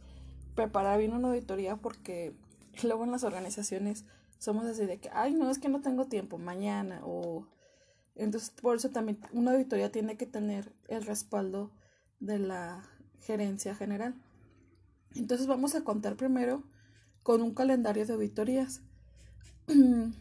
preparar 0.55 0.98
bien 0.98 1.13
una 1.13 1.27
auditoría 1.27 1.75
porque 1.75 2.33
luego 2.83 3.03
en 3.03 3.12
las 3.12 3.24
organizaciones 3.24 4.05
somos 4.39 4.65
así 4.65 4.86
de 4.86 5.00
que, 5.00 5.09
ay, 5.13 5.33
no, 5.33 5.51
es 5.51 5.59
que 5.59 5.69
no 5.69 5.81
tengo 5.81 6.05
tiempo, 6.05 6.38
mañana 6.38 7.01
o... 7.03 7.45
Entonces, 8.15 8.50
por 8.50 8.75
eso 8.75 8.89
también 8.89 9.19
una 9.31 9.51
auditoría 9.51 9.91
tiene 9.91 10.17
que 10.17 10.25
tener 10.25 10.74
el 10.88 11.05
respaldo 11.05 11.71
de 12.19 12.39
la 12.39 12.83
gerencia 13.21 13.75
general. 13.75 14.13
Entonces 15.15 15.47
vamos 15.47 15.75
a 15.75 15.83
contar 15.83 16.15
primero 16.15 16.63
con 17.23 17.41
un 17.41 17.53
calendario 17.53 18.05
de 18.05 18.13
auditorías. 18.13 18.81
en 19.67 20.13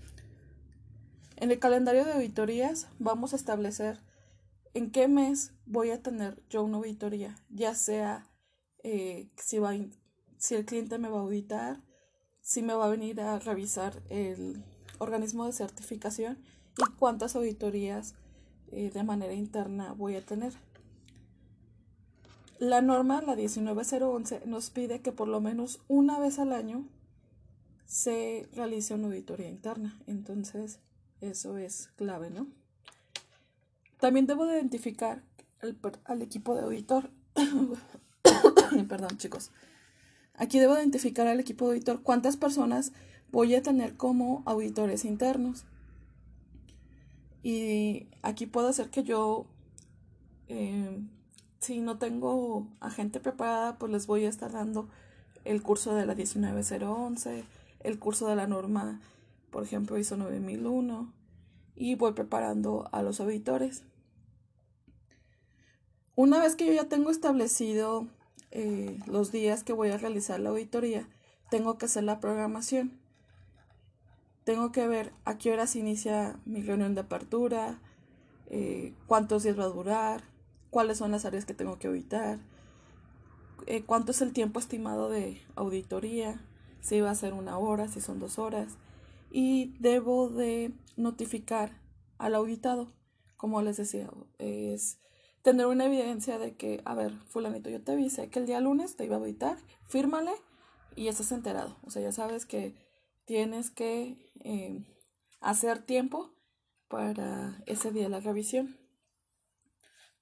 el 1.36 1.58
calendario 1.58 2.04
de 2.04 2.12
auditorías 2.12 2.88
vamos 2.98 3.32
a 3.32 3.36
establecer 3.36 4.00
en 4.74 4.90
qué 4.90 5.08
mes 5.08 5.52
voy 5.66 5.90
a 5.90 6.02
tener 6.02 6.42
yo 6.48 6.62
una 6.62 6.78
auditoría, 6.78 7.36
ya 7.48 7.74
sea 7.74 8.26
eh, 8.84 9.30
si, 9.36 9.58
va, 9.58 9.72
si 10.36 10.54
el 10.54 10.64
cliente 10.64 10.98
me 10.98 11.08
va 11.08 11.18
a 11.18 11.22
auditar, 11.22 11.82
si 12.40 12.62
me 12.62 12.74
va 12.74 12.86
a 12.86 12.90
venir 12.90 13.20
a 13.20 13.38
revisar 13.38 14.02
el 14.08 14.64
organismo 14.98 15.46
de 15.46 15.52
certificación 15.52 16.38
y 16.76 16.90
cuántas 16.98 17.36
auditorías 17.36 18.14
eh, 18.70 18.90
de 18.90 19.02
manera 19.02 19.32
interna 19.32 19.92
voy 19.92 20.16
a 20.16 20.24
tener. 20.24 20.52
La 22.58 22.82
norma, 22.82 23.22
la 23.22 23.36
19011, 23.36 24.42
nos 24.46 24.70
pide 24.70 25.00
que 25.00 25.12
por 25.12 25.28
lo 25.28 25.40
menos 25.40 25.80
una 25.86 26.18
vez 26.18 26.38
al 26.38 26.52
año 26.52 26.88
se 27.86 28.48
realice 28.52 28.94
una 28.94 29.06
auditoría 29.06 29.48
interna. 29.48 30.00
Entonces, 30.06 30.80
eso 31.20 31.56
es 31.56 31.88
clave, 31.96 32.30
¿no? 32.30 32.48
También 34.00 34.26
debo 34.26 34.46
de 34.46 34.56
identificar 34.56 35.22
al 36.04 36.22
equipo 36.22 36.54
de 36.54 36.62
auditor. 36.62 37.10
Perdón, 38.88 39.16
chicos. 39.18 39.50
Aquí 40.34 40.58
debo 40.58 40.74
identificar 40.74 41.26
al 41.26 41.40
equipo 41.40 41.66
de 41.66 41.74
auditor 41.74 42.02
cuántas 42.02 42.36
personas 42.36 42.92
voy 43.30 43.54
a 43.54 43.62
tener 43.62 43.96
como 43.96 44.42
auditores 44.46 45.04
internos. 45.04 45.64
Y 47.42 48.08
aquí 48.22 48.46
puedo 48.46 48.68
hacer 48.68 48.90
que 48.90 49.02
yo, 49.02 49.46
eh, 50.48 51.00
si 51.60 51.80
no 51.80 51.98
tengo 51.98 52.66
a 52.80 52.90
gente 52.90 53.20
preparada, 53.20 53.78
pues 53.78 53.92
les 53.92 54.06
voy 54.06 54.24
a 54.24 54.28
estar 54.28 54.52
dando 54.52 54.88
el 55.44 55.62
curso 55.62 55.94
de 55.94 56.06
la 56.06 56.14
19011, 56.14 57.44
el 57.80 57.98
curso 57.98 58.28
de 58.28 58.36
la 58.36 58.46
norma, 58.46 59.00
por 59.50 59.64
ejemplo, 59.64 59.98
ISO 59.98 60.16
9001, 60.16 61.12
y 61.74 61.94
voy 61.94 62.12
preparando 62.12 62.88
a 62.92 63.02
los 63.02 63.20
auditores. 63.20 63.82
Una 66.16 66.40
vez 66.40 66.56
que 66.56 66.66
yo 66.66 66.72
ya 66.72 66.88
tengo 66.88 67.10
establecido 67.10 68.06
eh, 68.50 68.98
los 69.06 69.30
días 69.30 69.62
que 69.62 69.72
voy 69.72 69.90
a 69.90 69.98
realizar 69.98 70.40
la 70.40 70.50
auditoría, 70.50 71.08
tengo 71.50 71.78
que 71.78 71.86
hacer 71.86 72.04
la 72.04 72.20
programación. 72.20 72.98
Tengo 74.44 74.72
que 74.72 74.86
ver 74.86 75.12
a 75.24 75.38
qué 75.38 75.52
horas 75.52 75.76
inicia 75.76 76.38
mi 76.44 76.62
reunión 76.62 76.94
de 76.94 77.02
apertura, 77.02 77.78
eh, 78.46 78.94
cuántos 79.06 79.42
días 79.42 79.58
va 79.58 79.64
a 79.64 79.68
durar, 79.68 80.22
cuáles 80.70 80.98
son 80.98 81.10
las 81.10 81.24
áreas 81.24 81.44
que 81.44 81.54
tengo 81.54 81.78
que 81.78 81.88
auditar, 81.88 82.38
eh, 83.66 83.82
cuánto 83.84 84.12
es 84.12 84.22
el 84.22 84.32
tiempo 84.32 84.60
estimado 84.60 85.08
de 85.10 85.42
auditoría, 85.54 86.40
si 86.80 87.00
va 87.00 87.10
a 87.10 87.14
ser 87.14 87.34
una 87.34 87.58
hora, 87.58 87.88
si 87.88 88.00
son 88.00 88.20
dos 88.20 88.38
horas, 88.38 88.76
y 89.30 89.74
debo 89.78 90.28
de 90.28 90.72
notificar 90.96 91.80
al 92.18 92.34
auditado, 92.34 92.92
como 93.36 93.62
les 93.62 93.76
decía, 93.76 94.10
es 94.38 94.98
tener 95.42 95.66
una 95.66 95.86
evidencia 95.86 96.38
de 96.38 96.56
que, 96.56 96.82
a 96.84 96.94
ver, 96.94 97.12
fulanito, 97.28 97.70
yo 97.70 97.82
te 97.82 97.92
avisé 97.92 98.28
que 98.30 98.38
el 98.38 98.46
día 98.46 98.60
lunes 98.60 98.96
te 98.96 99.04
iba 99.04 99.16
a 99.16 99.18
auditar, 99.18 99.58
fírmale 99.86 100.32
y 100.96 101.08
estás 101.08 101.32
enterado. 101.32 101.76
O 101.82 101.90
sea, 101.90 102.02
ya 102.02 102.12
sabes 102.12 102.44
que 102.46 102.74
tienes 103.24 103.70
que 103.70 104.16
eh, 104.40 104.84
hacer 105.40 105.82
tiempo 105.82 106.34
para 106.88 107.62
ese 107.66 107.92
día 107.92 108.04
de 108.04 108.08
la 108.08 108.20
revisión. 108.20 108.76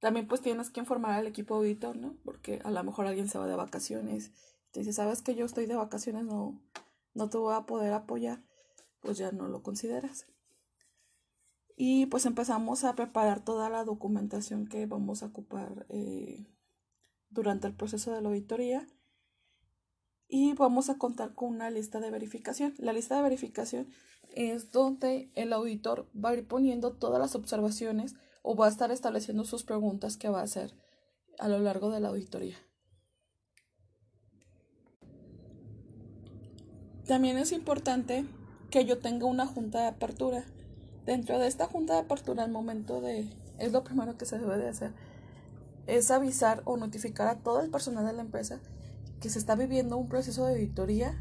También 0.01 0.29
pues 0.29 0.41
tienes 0.41 0.71
que 0.71 0.81
informar 0.81 1.13
al 1.13 1.27
equipo 1.27 1.57
auditor, 1.57 1.97
¿no? 1.97 2.17
Porque 2.25 2.61
a 2.65 2.71
lo 2.71 2.85
mejor 2.85 3.07
alguien 3.07 3.29
se 3.29 3.39
va 3.39 3.47
de 3.47 3.57
vacaciones. 3.57 4.33
Te 4.71 4.81
dice, 4.81 4.93
sabes 4.93 5.23
que 5.23 5.35
yo 5.35 5.47
estoy 5.47 5.67
de 5.67 5.77
vacaciones, 5.77 6.25
no, 6.25 6.61
no 7.15 7.31
te 7.31 7.39
voy 7.39 7.55
a 7.55 7.67
poder 7.67 7.93
apoyar, 7.93 8.45
pues 9.01 9.19
ya 9.19 9.33
no 9.33 9.49
lo 9.49 9.63
consideras 9.63 10.27
y 11.77 12.07
pues 12.07 12.25
empezamos 12.25 12.85
a 12.85 12.95
preparar 12.95 13.45
toda 13.45 13.69
la 13.69 13.85
documentación 13.85 14.67
que 14.67 14.87
vamos 14.87 15.23
a 15.23 15.27
ocupar 15.27 15.87
eh, 15.91 16.47
durante 17.29 17.67
el 17.67 17.75
proceso 17.75 18.13
de 18.13 18.23
la 18.23 18.29
auditoría 18.29 18.87
y 20.27 20.55
vamos 20.55 20.89
a 20.89 20.97
contar 20.97 21.35
con 21.35 21.51
una 21.51 21.71
lista 21.71 22.01
de 22.01 22.11
verificación. 22.11 22.75
La 22.79 22.95
lista 22.95 23.17
de 23.17 23.23
verificación 23.23 23.89
es 24.35 24.73
donde 24.73 25.31
el 25.35 25.53
auditor 25.53 26.09
va 26.13 26.31
a 26.31 26.35
ir 26.35 26.49
poniendo 26.49 26.95
todas 26.95 27.21
las 27.21 27.35
observaciones 27.35 28.15
o 28.47 28.55
va 28.57 28.67
a 28.67 28.71
estar 28.71 28.91
estableciendo 28.91 29.45
sus 29.45 29.65
preguntas 29.65 30.17
que 30.17 30.29
va 30.29 30.41
a 30.41 30.45
hacer 30.45 30.73
a 31.39 31.49
lo 31.49 31.59
largo 31.59 31.91
de 31.91 32.01
la 32.01 32.09
auditoría. 32.09 32.57
También 37.07 37.39
es 37.39 37.53
importante 37.53 38.25
que 38.71 38.85
yo 38.85 38.99
tenga 38.99 39.27
una 39.27 39.47
junta 39.47 39.83
de 39.83 39.87
apertura 39.89 40.47
Dentro 41.07 41.39
de 41.39 41.47
esta 41.47 41.67
junta 41.67 41.95
de 41.95 42.01
apertura, 42.01 42.43
al 42.43 42.51
momento 42.51 43.01
de, 43.01 43.31
es 43.59 43.71
lo 43.71 43.85
primero 43.85 44.19
que 44.19 44.27
se 44.27 44.41
debe 44.41 44.59
de 44.59 44.69
hacer, 44.69 44.93
es 45.87 46.11
avisar 46.11 46.63
o 46.65 46.77
notificar 46.77 47.29
a 47.29 47.39
todo 47.39 47.61
el 47.61 47.71
personal 47.71 48.05
de 48.05 48.13
la 48.13 48.23
empresa 48.23 48.59
que 49.21 49.31
se 49.31 49.39
está 49.39 49.55
viviendo 49.55 49.97
un 49.97 50.09
proceso 50.09 50.45
de 50.45 50.55
auditoría 50.55 51.17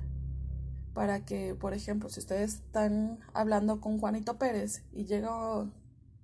para 0.96 1.24
que, 1.24 1.54
por 1.54 1.76
ejemplo, 1.76 2.10
si 2.10 2.20
ustedes 2.20 2.56
están 2.56 3.20
hablando 3.34 3.80
con 3.80 4.00
Juanito 4.00 4.40
Pérez 4.40 4.84
y 4.92 5.06
llega 5.06 5.70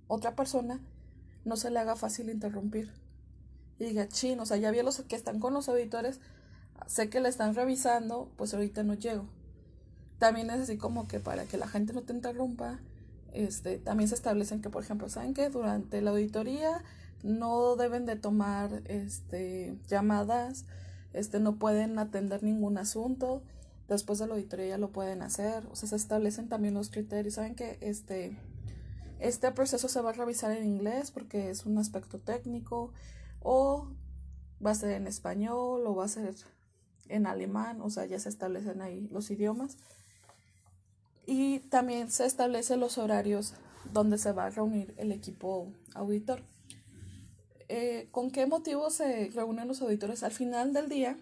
otra 0.07 0.35
persona, 0.35 0.81
no 1.45 1.55
se 1.55 1.71
le 1.71 1.79
haga 1.79 1.95
fácil 1.95 2.29
interrumpir. 2.29 2.91
y 3.79 3.85
diga, 3.85 4.07
o 4.39 4.45
sea, 4.45 4.57
ya 4.57 4.71
vi 4.71 4.79
a 4.79 4.83
los 4.83 5.01
que 5.01 5.15
están 5.15 5.39
con 5.39 5.53
los 5.53 5.67
auditores, 5.69 6.19
sé 6.87 7.09
que 7.09 7.19
le 7.19 7.29
están 7.29 7.55
revisando, 7.55 8.31
pues 8.37 8.53
ahorita 8.53 8.83
no 8.83 8.93
llego. 8.93 9.25
También 10.19 10.49
es 10.51 10.61
así 10.61 10.77
como 10.77 11.07
que 11.07 11.19
para 11.19 11.45
que 11.45 11.57
la 11.57 11.67
gente 11.67 11.93
no 11.93 12.03
te 12.03 12.13
interrumpa, 12.13 12.79
este, 13.33 13.77
también 13.77 14.07
se 14.07 14.15
establecen 14.15 14.61
que, 14.61 14.69
por 14.69 14.83
ejemplo, 14.83 15.09
saben 15.09 15.33
que 15.33 15.49
durante 15.49 16.01
la 16.01 16.11
auditoría 16.11 16.83
no 17.23 17.75
deben 17.75 18.05
de 18.05 18.15
tomar 18.15 18.81
este, 18.85 19.75
llamadas, 19.87 20.65
este, 21.13 21.39
no 21.39 21.55
pueden 21.57 21.97
atender 21.97 22.43
ningún 22.43 22.77
asunto, 22.77 23.41
después 23.87 24.19
de 24.19 24.27
la 24.27 24.33
auditoría 24.33 24.67
ya 24.67 24.77
lo 24.77 24.91
pueden 24.91 25.21
hacer, 25.21 25.65
o 25.71 25.75
sea, 25.75 25.89
se 25.89 25.95
establecen 25.95 26.49
también 26.49 26.73
los 26.73 26.89
criterios, 26.89 27.35
saben 27.35 27.55
que 27.55 27.77
este, 27.81 28.37
este 29.21 29.51
proceso 29.51 29.87
se 29.87 30.01
va 30.01 30.09
a 30.09 30.13
revisar 30.13 30.51
en 30.51 30.65
inglés 30.65 31.11
porque 31.11 31.49
es 31.49 31.65
un 31.65 31.77
aspecto 31.77 32.19
técnico, 32.19 32.91
o 33.39 33.87
va 34.63 34.71
a 34.71 34.75
ser 34.75 34.91
en 34.91 35.07
español, 35.07 35.85
o 35.87 35.95
va 35.95 36.05
a 36.05 36.09
ser 36.09 36.35
en 37.07 37.25
alemán, 37.27 37.81
o 37.81 37.89
sea, 37.89 38.05
ya 38.05 38.19
se 38.19 38.29
establecen 38.29 38.81
ahí 38.81 39.07
los 39.11 39.31
idiomas 39.31 39.77
y 41.25 41.59
también 41.59 42.11
se 42.11 42.25
establecen 42.25 42.79
los 42.79 42.97
horarios 42.97 43.53
donde 43.93 44.17
se 44.17 44.31
va 44.31 44.45
a 44.45 44.49
reunir 44.49 44.93
el 44.97 45.11
equipo 45.11 45.71
auditor. 45.93 46.43
Eh, 47.69 48.09
¿Con 48.11 48.31
qué 48.31 48.45
motivo 48.47 48.89
se 48.89 49.29
reúnen 49.33 49.67
los 49.67 49.81
auditores? 49.81 50.23
Al 50.23 50.31
final 50.31 50.73
del 50.73 50.89
día 50.89 51.17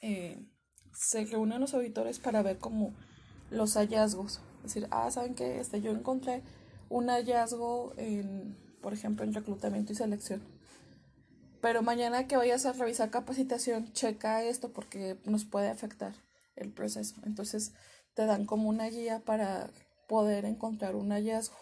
eh, 0.00 0.44
se 0.92 1.24
reúnen 1.24 1.60
los 1.60 1.74
auditores 1.74 2.18
para 2.18 2.42
ver 2.42 2.58
como 2.58 2.94
los 3.50 3.74
hallazgos. 3.74 4.40
Decir, 4.64 4.88
ah, 4.90 5.10
¿saben 5.10 5.34
que 5.34 5.60
Este, 5.60 5.80
yo 5.80 5.92
encontré 5.92 6.42
un 6.88 7.08
hallazgo 7.08 7.92
en, 7.96 8.56
por 8.82 8.92
ejemplo, 8.92 9.24
en 9.24 9.34
reclutamiento 9.34 9.92
y 9.92 9.96
selección. 9.96 10.42
Pero 11.60 11.82
mañana 11.82 12.26
que 12.26 12.36
vayas 12.36 12.66
a 12.66 12.72
revisar 12.72 13.10
capacitación, 13.10 13.92
checa 13.92 14.42
esto 14.42 14.72
porque 14.72 15.18
nos 15.24 15.44
puede 15.44 15.70
afectar 15.70 16.12
el 16.56 16.72
proceso. 16.72 17.14
Entonces, 17.24 17.72
te 18.14 18.26
dan 18.26 18.46
como 18.46 18.68
una 18.68 18.88
guía 18.88 19.20
para 19.20 19.70
poder 20.08 20.44
encontrar 20.44 20.94
un 20.94 21.10
hallazgo. 21.10 21.56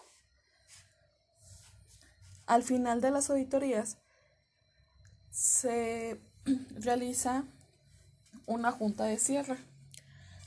Al 2.45 2.63
final 2.63 2.99
de 2.99 3.11
las 3.11 3.29
auditorías 3.29 3.97
se 5.31 6.19
realiza 6.75 7.45
una 8.45 8.71
junta 8.71 9.05
de 9.05 9.17
cierre. 9.17 9.57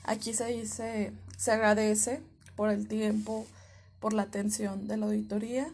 Aquí 0.03 0.33
se 0.33 0.45
dice, 0.45 1.13
se 1.37 1.51
agradece 1.51 2.21
por 2.57 2.69
el 2.69 2.89
tiempo, 2.89 3.47
por 4.01 4.11
la 4.11 4.23
atención 4.23 4.87
de 4.89 4.97
la 4.97 5.05
auditoría. 5.05 5.71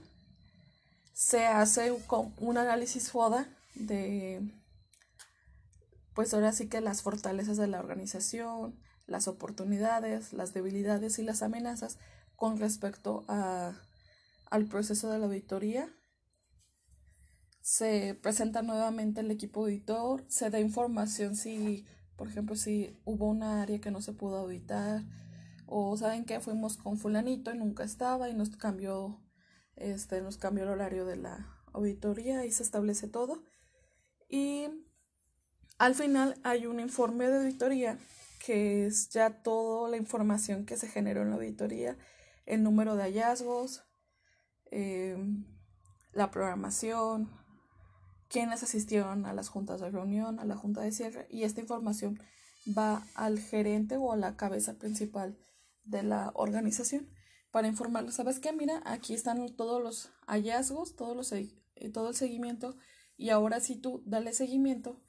Se 1.13 1.47
hace 1.47 1.91
un 2.37 2.57
análisis 2.57 3.09
FODA 3.09 3.47
de, 3.73 4.41
pues 6.13 6.33
ahora 6.33 6.51
sí 6.51 6.67
que 6.67 6.81
las 6.81 7.01
fortalezas 7.01 7.57
de 7.57 7.67
la 7.67 7.79
organización, 7.79 8.79
las 9.07 9.27
oportunidades, 9.27 10.33
las 10.33 10.53
debilidades 10.53 11.17
y 11.17 11.23
las 11.23 11.41
amenazas 11.41 11.97
con 12.35 12.59
respecto 12.59 13.23
a, 13.27 13.73
al 14.49 14.65
proceso 14.65 15.09
de 15.09 15.19
la 15.19 15.25
auditoría. 15.25 15.89
Se 17.61 18.13
presenta 18.21 18.61
nuevamente 18.61 19.21
el 19.21 19.31
equipo 19.31 19.61
auditor, 19.61 20.25
se 20.27 20.49
da 20.49 20.59
información 20.59 21.37
si, 21.37 21.85
por 22.17 22.27
ejemplo, 22.27 22.57
si 22.57 22.99
hubo 23.05 23.29
una 23.29 23.61
área 23.61 23.79
que 23.79 23.91
no 23.91 24.01
se 24.01 24.11
pudo 24.11 24.37
auditar 24.37 25.01
o 25.67 25.95
saben 25.97 26.25
que 26.25 26.39
fuimos 26.39 26.77
con 26.77 26.97
fulanito 26.97 27.53
y 27.53 27.57
nunca 27.57 27.83
estaba 27.83 28.29
y 28.29 28.33
nos 28.33 28.55
cambió 28.55 29.19
este 29.75 30.21
nos 30.21 30.37
cambió 30.37 30.63
el 30.63 30.69
horario 30.69 31.05
de 31.05 31.15
la 31.17 31.47
auditoría 31.73 32.45
y 32.45 32.51
se 32.51 32.63
establece 32.63 33.07
todo. 33.07 33.43
Y 34.29 34.67
al 35.77 35.95
final 35.95 36.39
hay 36.43 36.65
un 36.65 36.79
informe 36.79 37.27
de 37.27 37.37
auditoría 37.37 37.97
que 38.45 38.85
es 38.85 39.09
ya 39.09 39.41
toda 39.41 39.89
la 39.89 39.97
información 39.97 40.65
que 40.65 40.77
se 40.77 40.87
generó 40.87 41.21
en 41.21 41.29
la 41.29 41.35
auditoría, 41.35 41.97
el 42.45 42.61
número 42.61 42.95
de 42.95 43.03
hallazgos, 43.03 43.83
em, 44.69 45.45
la 46.11 46.29
programación, 46.29 47.31
quiénes 48.27 48.61
asistieron 48.61 49.25
a 49.25 49.33
las 49.33 49.49
juntas 49.49 49.79
de 49.79 49.89
reunión, 49.89 50.39
a 50.39 50.45
la 50.45 50.57
junta 50.57 50.81
de 50.81 50.91
cierre, 50.91 51.27
y 51.29 51.43
esta 51.43 51.61
información 51.61 52.19
va 52.67 53.05
al 53.15 53.39
gerente 53.39 53.97
o 53.97 54.11
a 54.11 54.17
la 54.17 54.35
cabeza 54.35 54.75
principal 54.77 55.37
de 55.83 56.03
la 56.03 56.31
organización 56.35 57.09
para 57.51 57.67
informarles, 57.67 58.15
¿sabes 58.15 58.39
qué? 58.39 58.51
Mira, 58.53 58.81
aquí 58.85 59.13
están 59.13 59.47
todos 59.55 59.81
los 59.81 60.09
hallazgos, 60.27 60.95
todos 60.95 61.15
los, 61.15 61.31
eh, 61.33 61.49
todo 61.93 62.09
el 62.09 62.15
seguimiento, 62.15 62.75
y 63.15 63.29
ahora 63.29 63.59
sí 63.59 63.75
tú 63.75 64.01
dale 64.05 64.33
seguimiento 64.33 64.99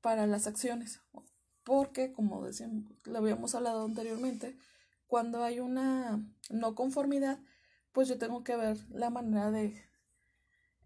para 0.00 0.26
las 0.26 0.46
acciones 0.46 1.00
porque, 1.66 2.12
como 2.12 2.44
decíamos, 2.44 2.84
lo 3.06 3.18
habíamos 3.18 3.56
hablado 3.56 3.84
anteriormente, 3.84 4.56
cuando 5.08 5.42
hay 5.42 5.58
una 5.58 6.24
no 6.48 6.76
conformidad, 6.76 7.40
pues 7.90 8.06
yo 8.06 8.18
tengo 8.18 8.44
que 8.44 8.54
ver 8.54 8.78
la 8.88 9.10
manera 9.10 9.50
de 9.50 9.74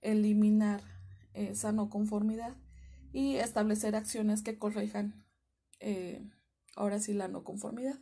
eliminar 0.00 0.80
esa 1.34 1.72
no 1.72 1.90
conformidad 1.90 2.56
y 3.12 3.36
establecer 3.36 3.94
acciones 3.94 4.40
que 4.40 4.58
corrijan 4.58 5.19
eh, 5.80 6.22
ahora 6.76 7.00
sí 7.00 7.12
la 7.12 7.28
no 7.28 7.44
conformidad. 7.44 7.98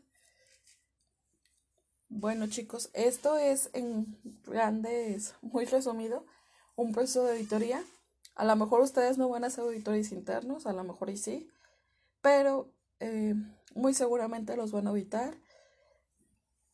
Bueno 2.09 2.47
chicos, 2.47 2.91
esto 2.95 3.37
es 3.37 3.71
en 3.75 4.19
grandes, 4.45 5.35
muy 5.43 5.65
resumido, 5.65 6.25
un 6.75 6.93
proceso 6.93 7.25
de 7.25 7.33
auditoría. 7.33 7.83
A 8.35 8.45
lo 8.45 8.57
mejor 8.57 8.81
ustedes 8.81 9.19
no 9.19 9.29
van 9.29 9.45
a 9.45 9.51
ser 9.51 9.65
auditores 9.65 10.13
internos, 10.13 10.67
a 10.67 10.73
lo 10.73 10.85
mejor 10.85 11.11
y 11.11 11.17
sí, 11.17 11.49
pero 12.23 12.73
eh, 13.01 13.35
muy 13.75 13.95
seguramente 13.95 14.57
los 14.57 14.73
van 14.73 14.87
a 14.87 14.91
auditar. 14.91 15.35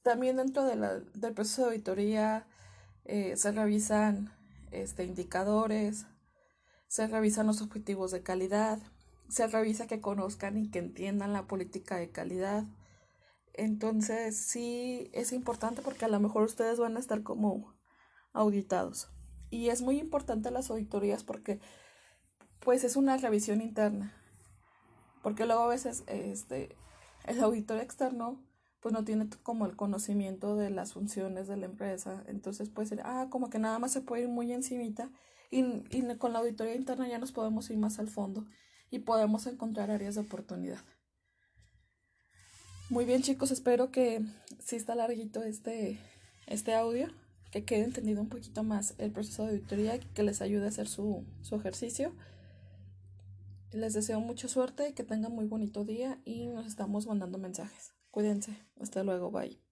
También 0.02 0.36
dentro 0.36 0.64
de 0.64 0.76
la, 0.76 1.00
del 1.00 1.34
proceso 1.34 1.62
de 1.62 1.68
auditoría 1.68 2.46
eh, 3.04 3.36
se 3.36 3.52
revisan 3.52 4.32
este, 4.70 5.04
indicadores, 5.04 6.06
se 6.86 7.06
revisan 7.06 7.46
los 7.46 7.60
objetivos 7.60 8.10
de 8.10 8.22
calidad, 8.22 8.78
se 9.28 9.46
revisa 9.46 9.86
que 9.86 10.00
conozcan 10.00 10.58
y 10.58 10.70
que 10.70 10.78
entiendan 10.78 11.32
la 11.32 11.46
política 11.46 11.96
de 11.96 12.10
calidad. 12.10 12.64
Entonces 13.52 14.36
sí 14.36 15.10
es 15.12 15.32
importante 15.32 15.82
porque 15.82 16.04
a 16.04 16.08
lo 16.08 16.20
mejor 16.20 16.42
ustedes 16.42 16.78
van 16.78 16.96
a 16.96 17.00
estar 17.00 17.22
como 17.22 17.74
auditados. 18.32 19.08
Y 19.50 19.68
es 19.68 19.82
muy 19.82 19.98
importante 19.98 20.50
las 20.50 20.70
auditorías 20.70 21.22
porque 21.22 21.60
pues 22.60 22.84
es 22.84 22.96
una 22.96 23.16
revisión 23.16 23.60
interna. 23.60 24.12
Porque 25.22 25.46
luego 25.46 25.62
a 25.62 25.68
veces 25.68 26.04
este, 26.06 26.76
el 27.26 27.40
auditor 27.42 27.78
externo 27.80 28.42
pues 28.80 28.92
no 28.92 29.04
tiene 29.04 29.30
como 29.42 29.64
el 29.64 29.76
conocimiento 29.76 30.56
de 30.56 30.68
las 30.68 30.92
funciones 30.92 31.48
de 31.48 31.56
la 31.56 31.66
empresa. 31.66 32.24
Entonces 32.26 32.68
puede 32.68 32.88
ser, 32.88 33.00
ah, 33.04 33.28
como 33.30 33.48
que 33.48 33.58
nada 33.58 33.78
más 33.78 33.92
se 33.92 34.02
puede 34.02 34.24
ir 34.24 34.28
muy 34.28 34.52
encimita 34.52 35.10
y, 35.50 35.62
y 35.90 36.16
con 36.18 36.32
la 36.32 36.40
auditoría 36.40 36.74
interna 36.74 37.08
ya 37.08 37.18
nos 37.18 37.32
podemos 37.32 37.70
ir 37.70 37.78
más 37.78 37.98
al 37.98 38.08
fondo 38.08 38.44
y 38.94 39.00
podemos 39.00 39.48
encontrar 39.48 39.90
áreas 39.90 40.14
de 40.14 40.20
oportunidad. 40.20 40.78
Muy 42.90 43.04
bien 43.04 43.22
chicos, 43.22 43.50
espero 43.50 43.90
que 43.90 44.22
si 44.60 44.76
está 44.76 44.94
larguito 44.94 45.42
este, 45.42 45.98
este 46.46 46.74
audio, 46.74 47.08
que 47.50 47.64
quede 47.64 47.82
entendido 47.82 48.20
un 48.20 48.28
poquito 48.28 48.62
más 48.62 48.94
el 48.98 49.10
proceso 49.10 49.42
de 49.42 49.50
auditoría, 49.50 49.98
que 49.98 50.22
les 50.22 50.40
ayude 50.42 50.66
a 50.66 50.68
hacer 50.68 50.86
su, 50.86 51.24
su 51.42 51.56
ejercicio. 51.56 52.12
Les 53.72 53.94
deseo 53.94 54.20
mucha 54.20 54.46
suerte 54.46 54.94
que 54.94 55.02
tengan 55.02 55.32
muy 55.32 55.46
bonito 55.46 55.84
día 55.84 56.20
y 56.24 56.46
nos 56.46 56.66
estamos 56.68 57.08
mandando 57.08 57.36
mensajes. 57.36 57.94
Cuídense. 58.12 58.56
Hasta 58.80 59.02
luego. 59.02 59.32
Bye. 59.32 59.63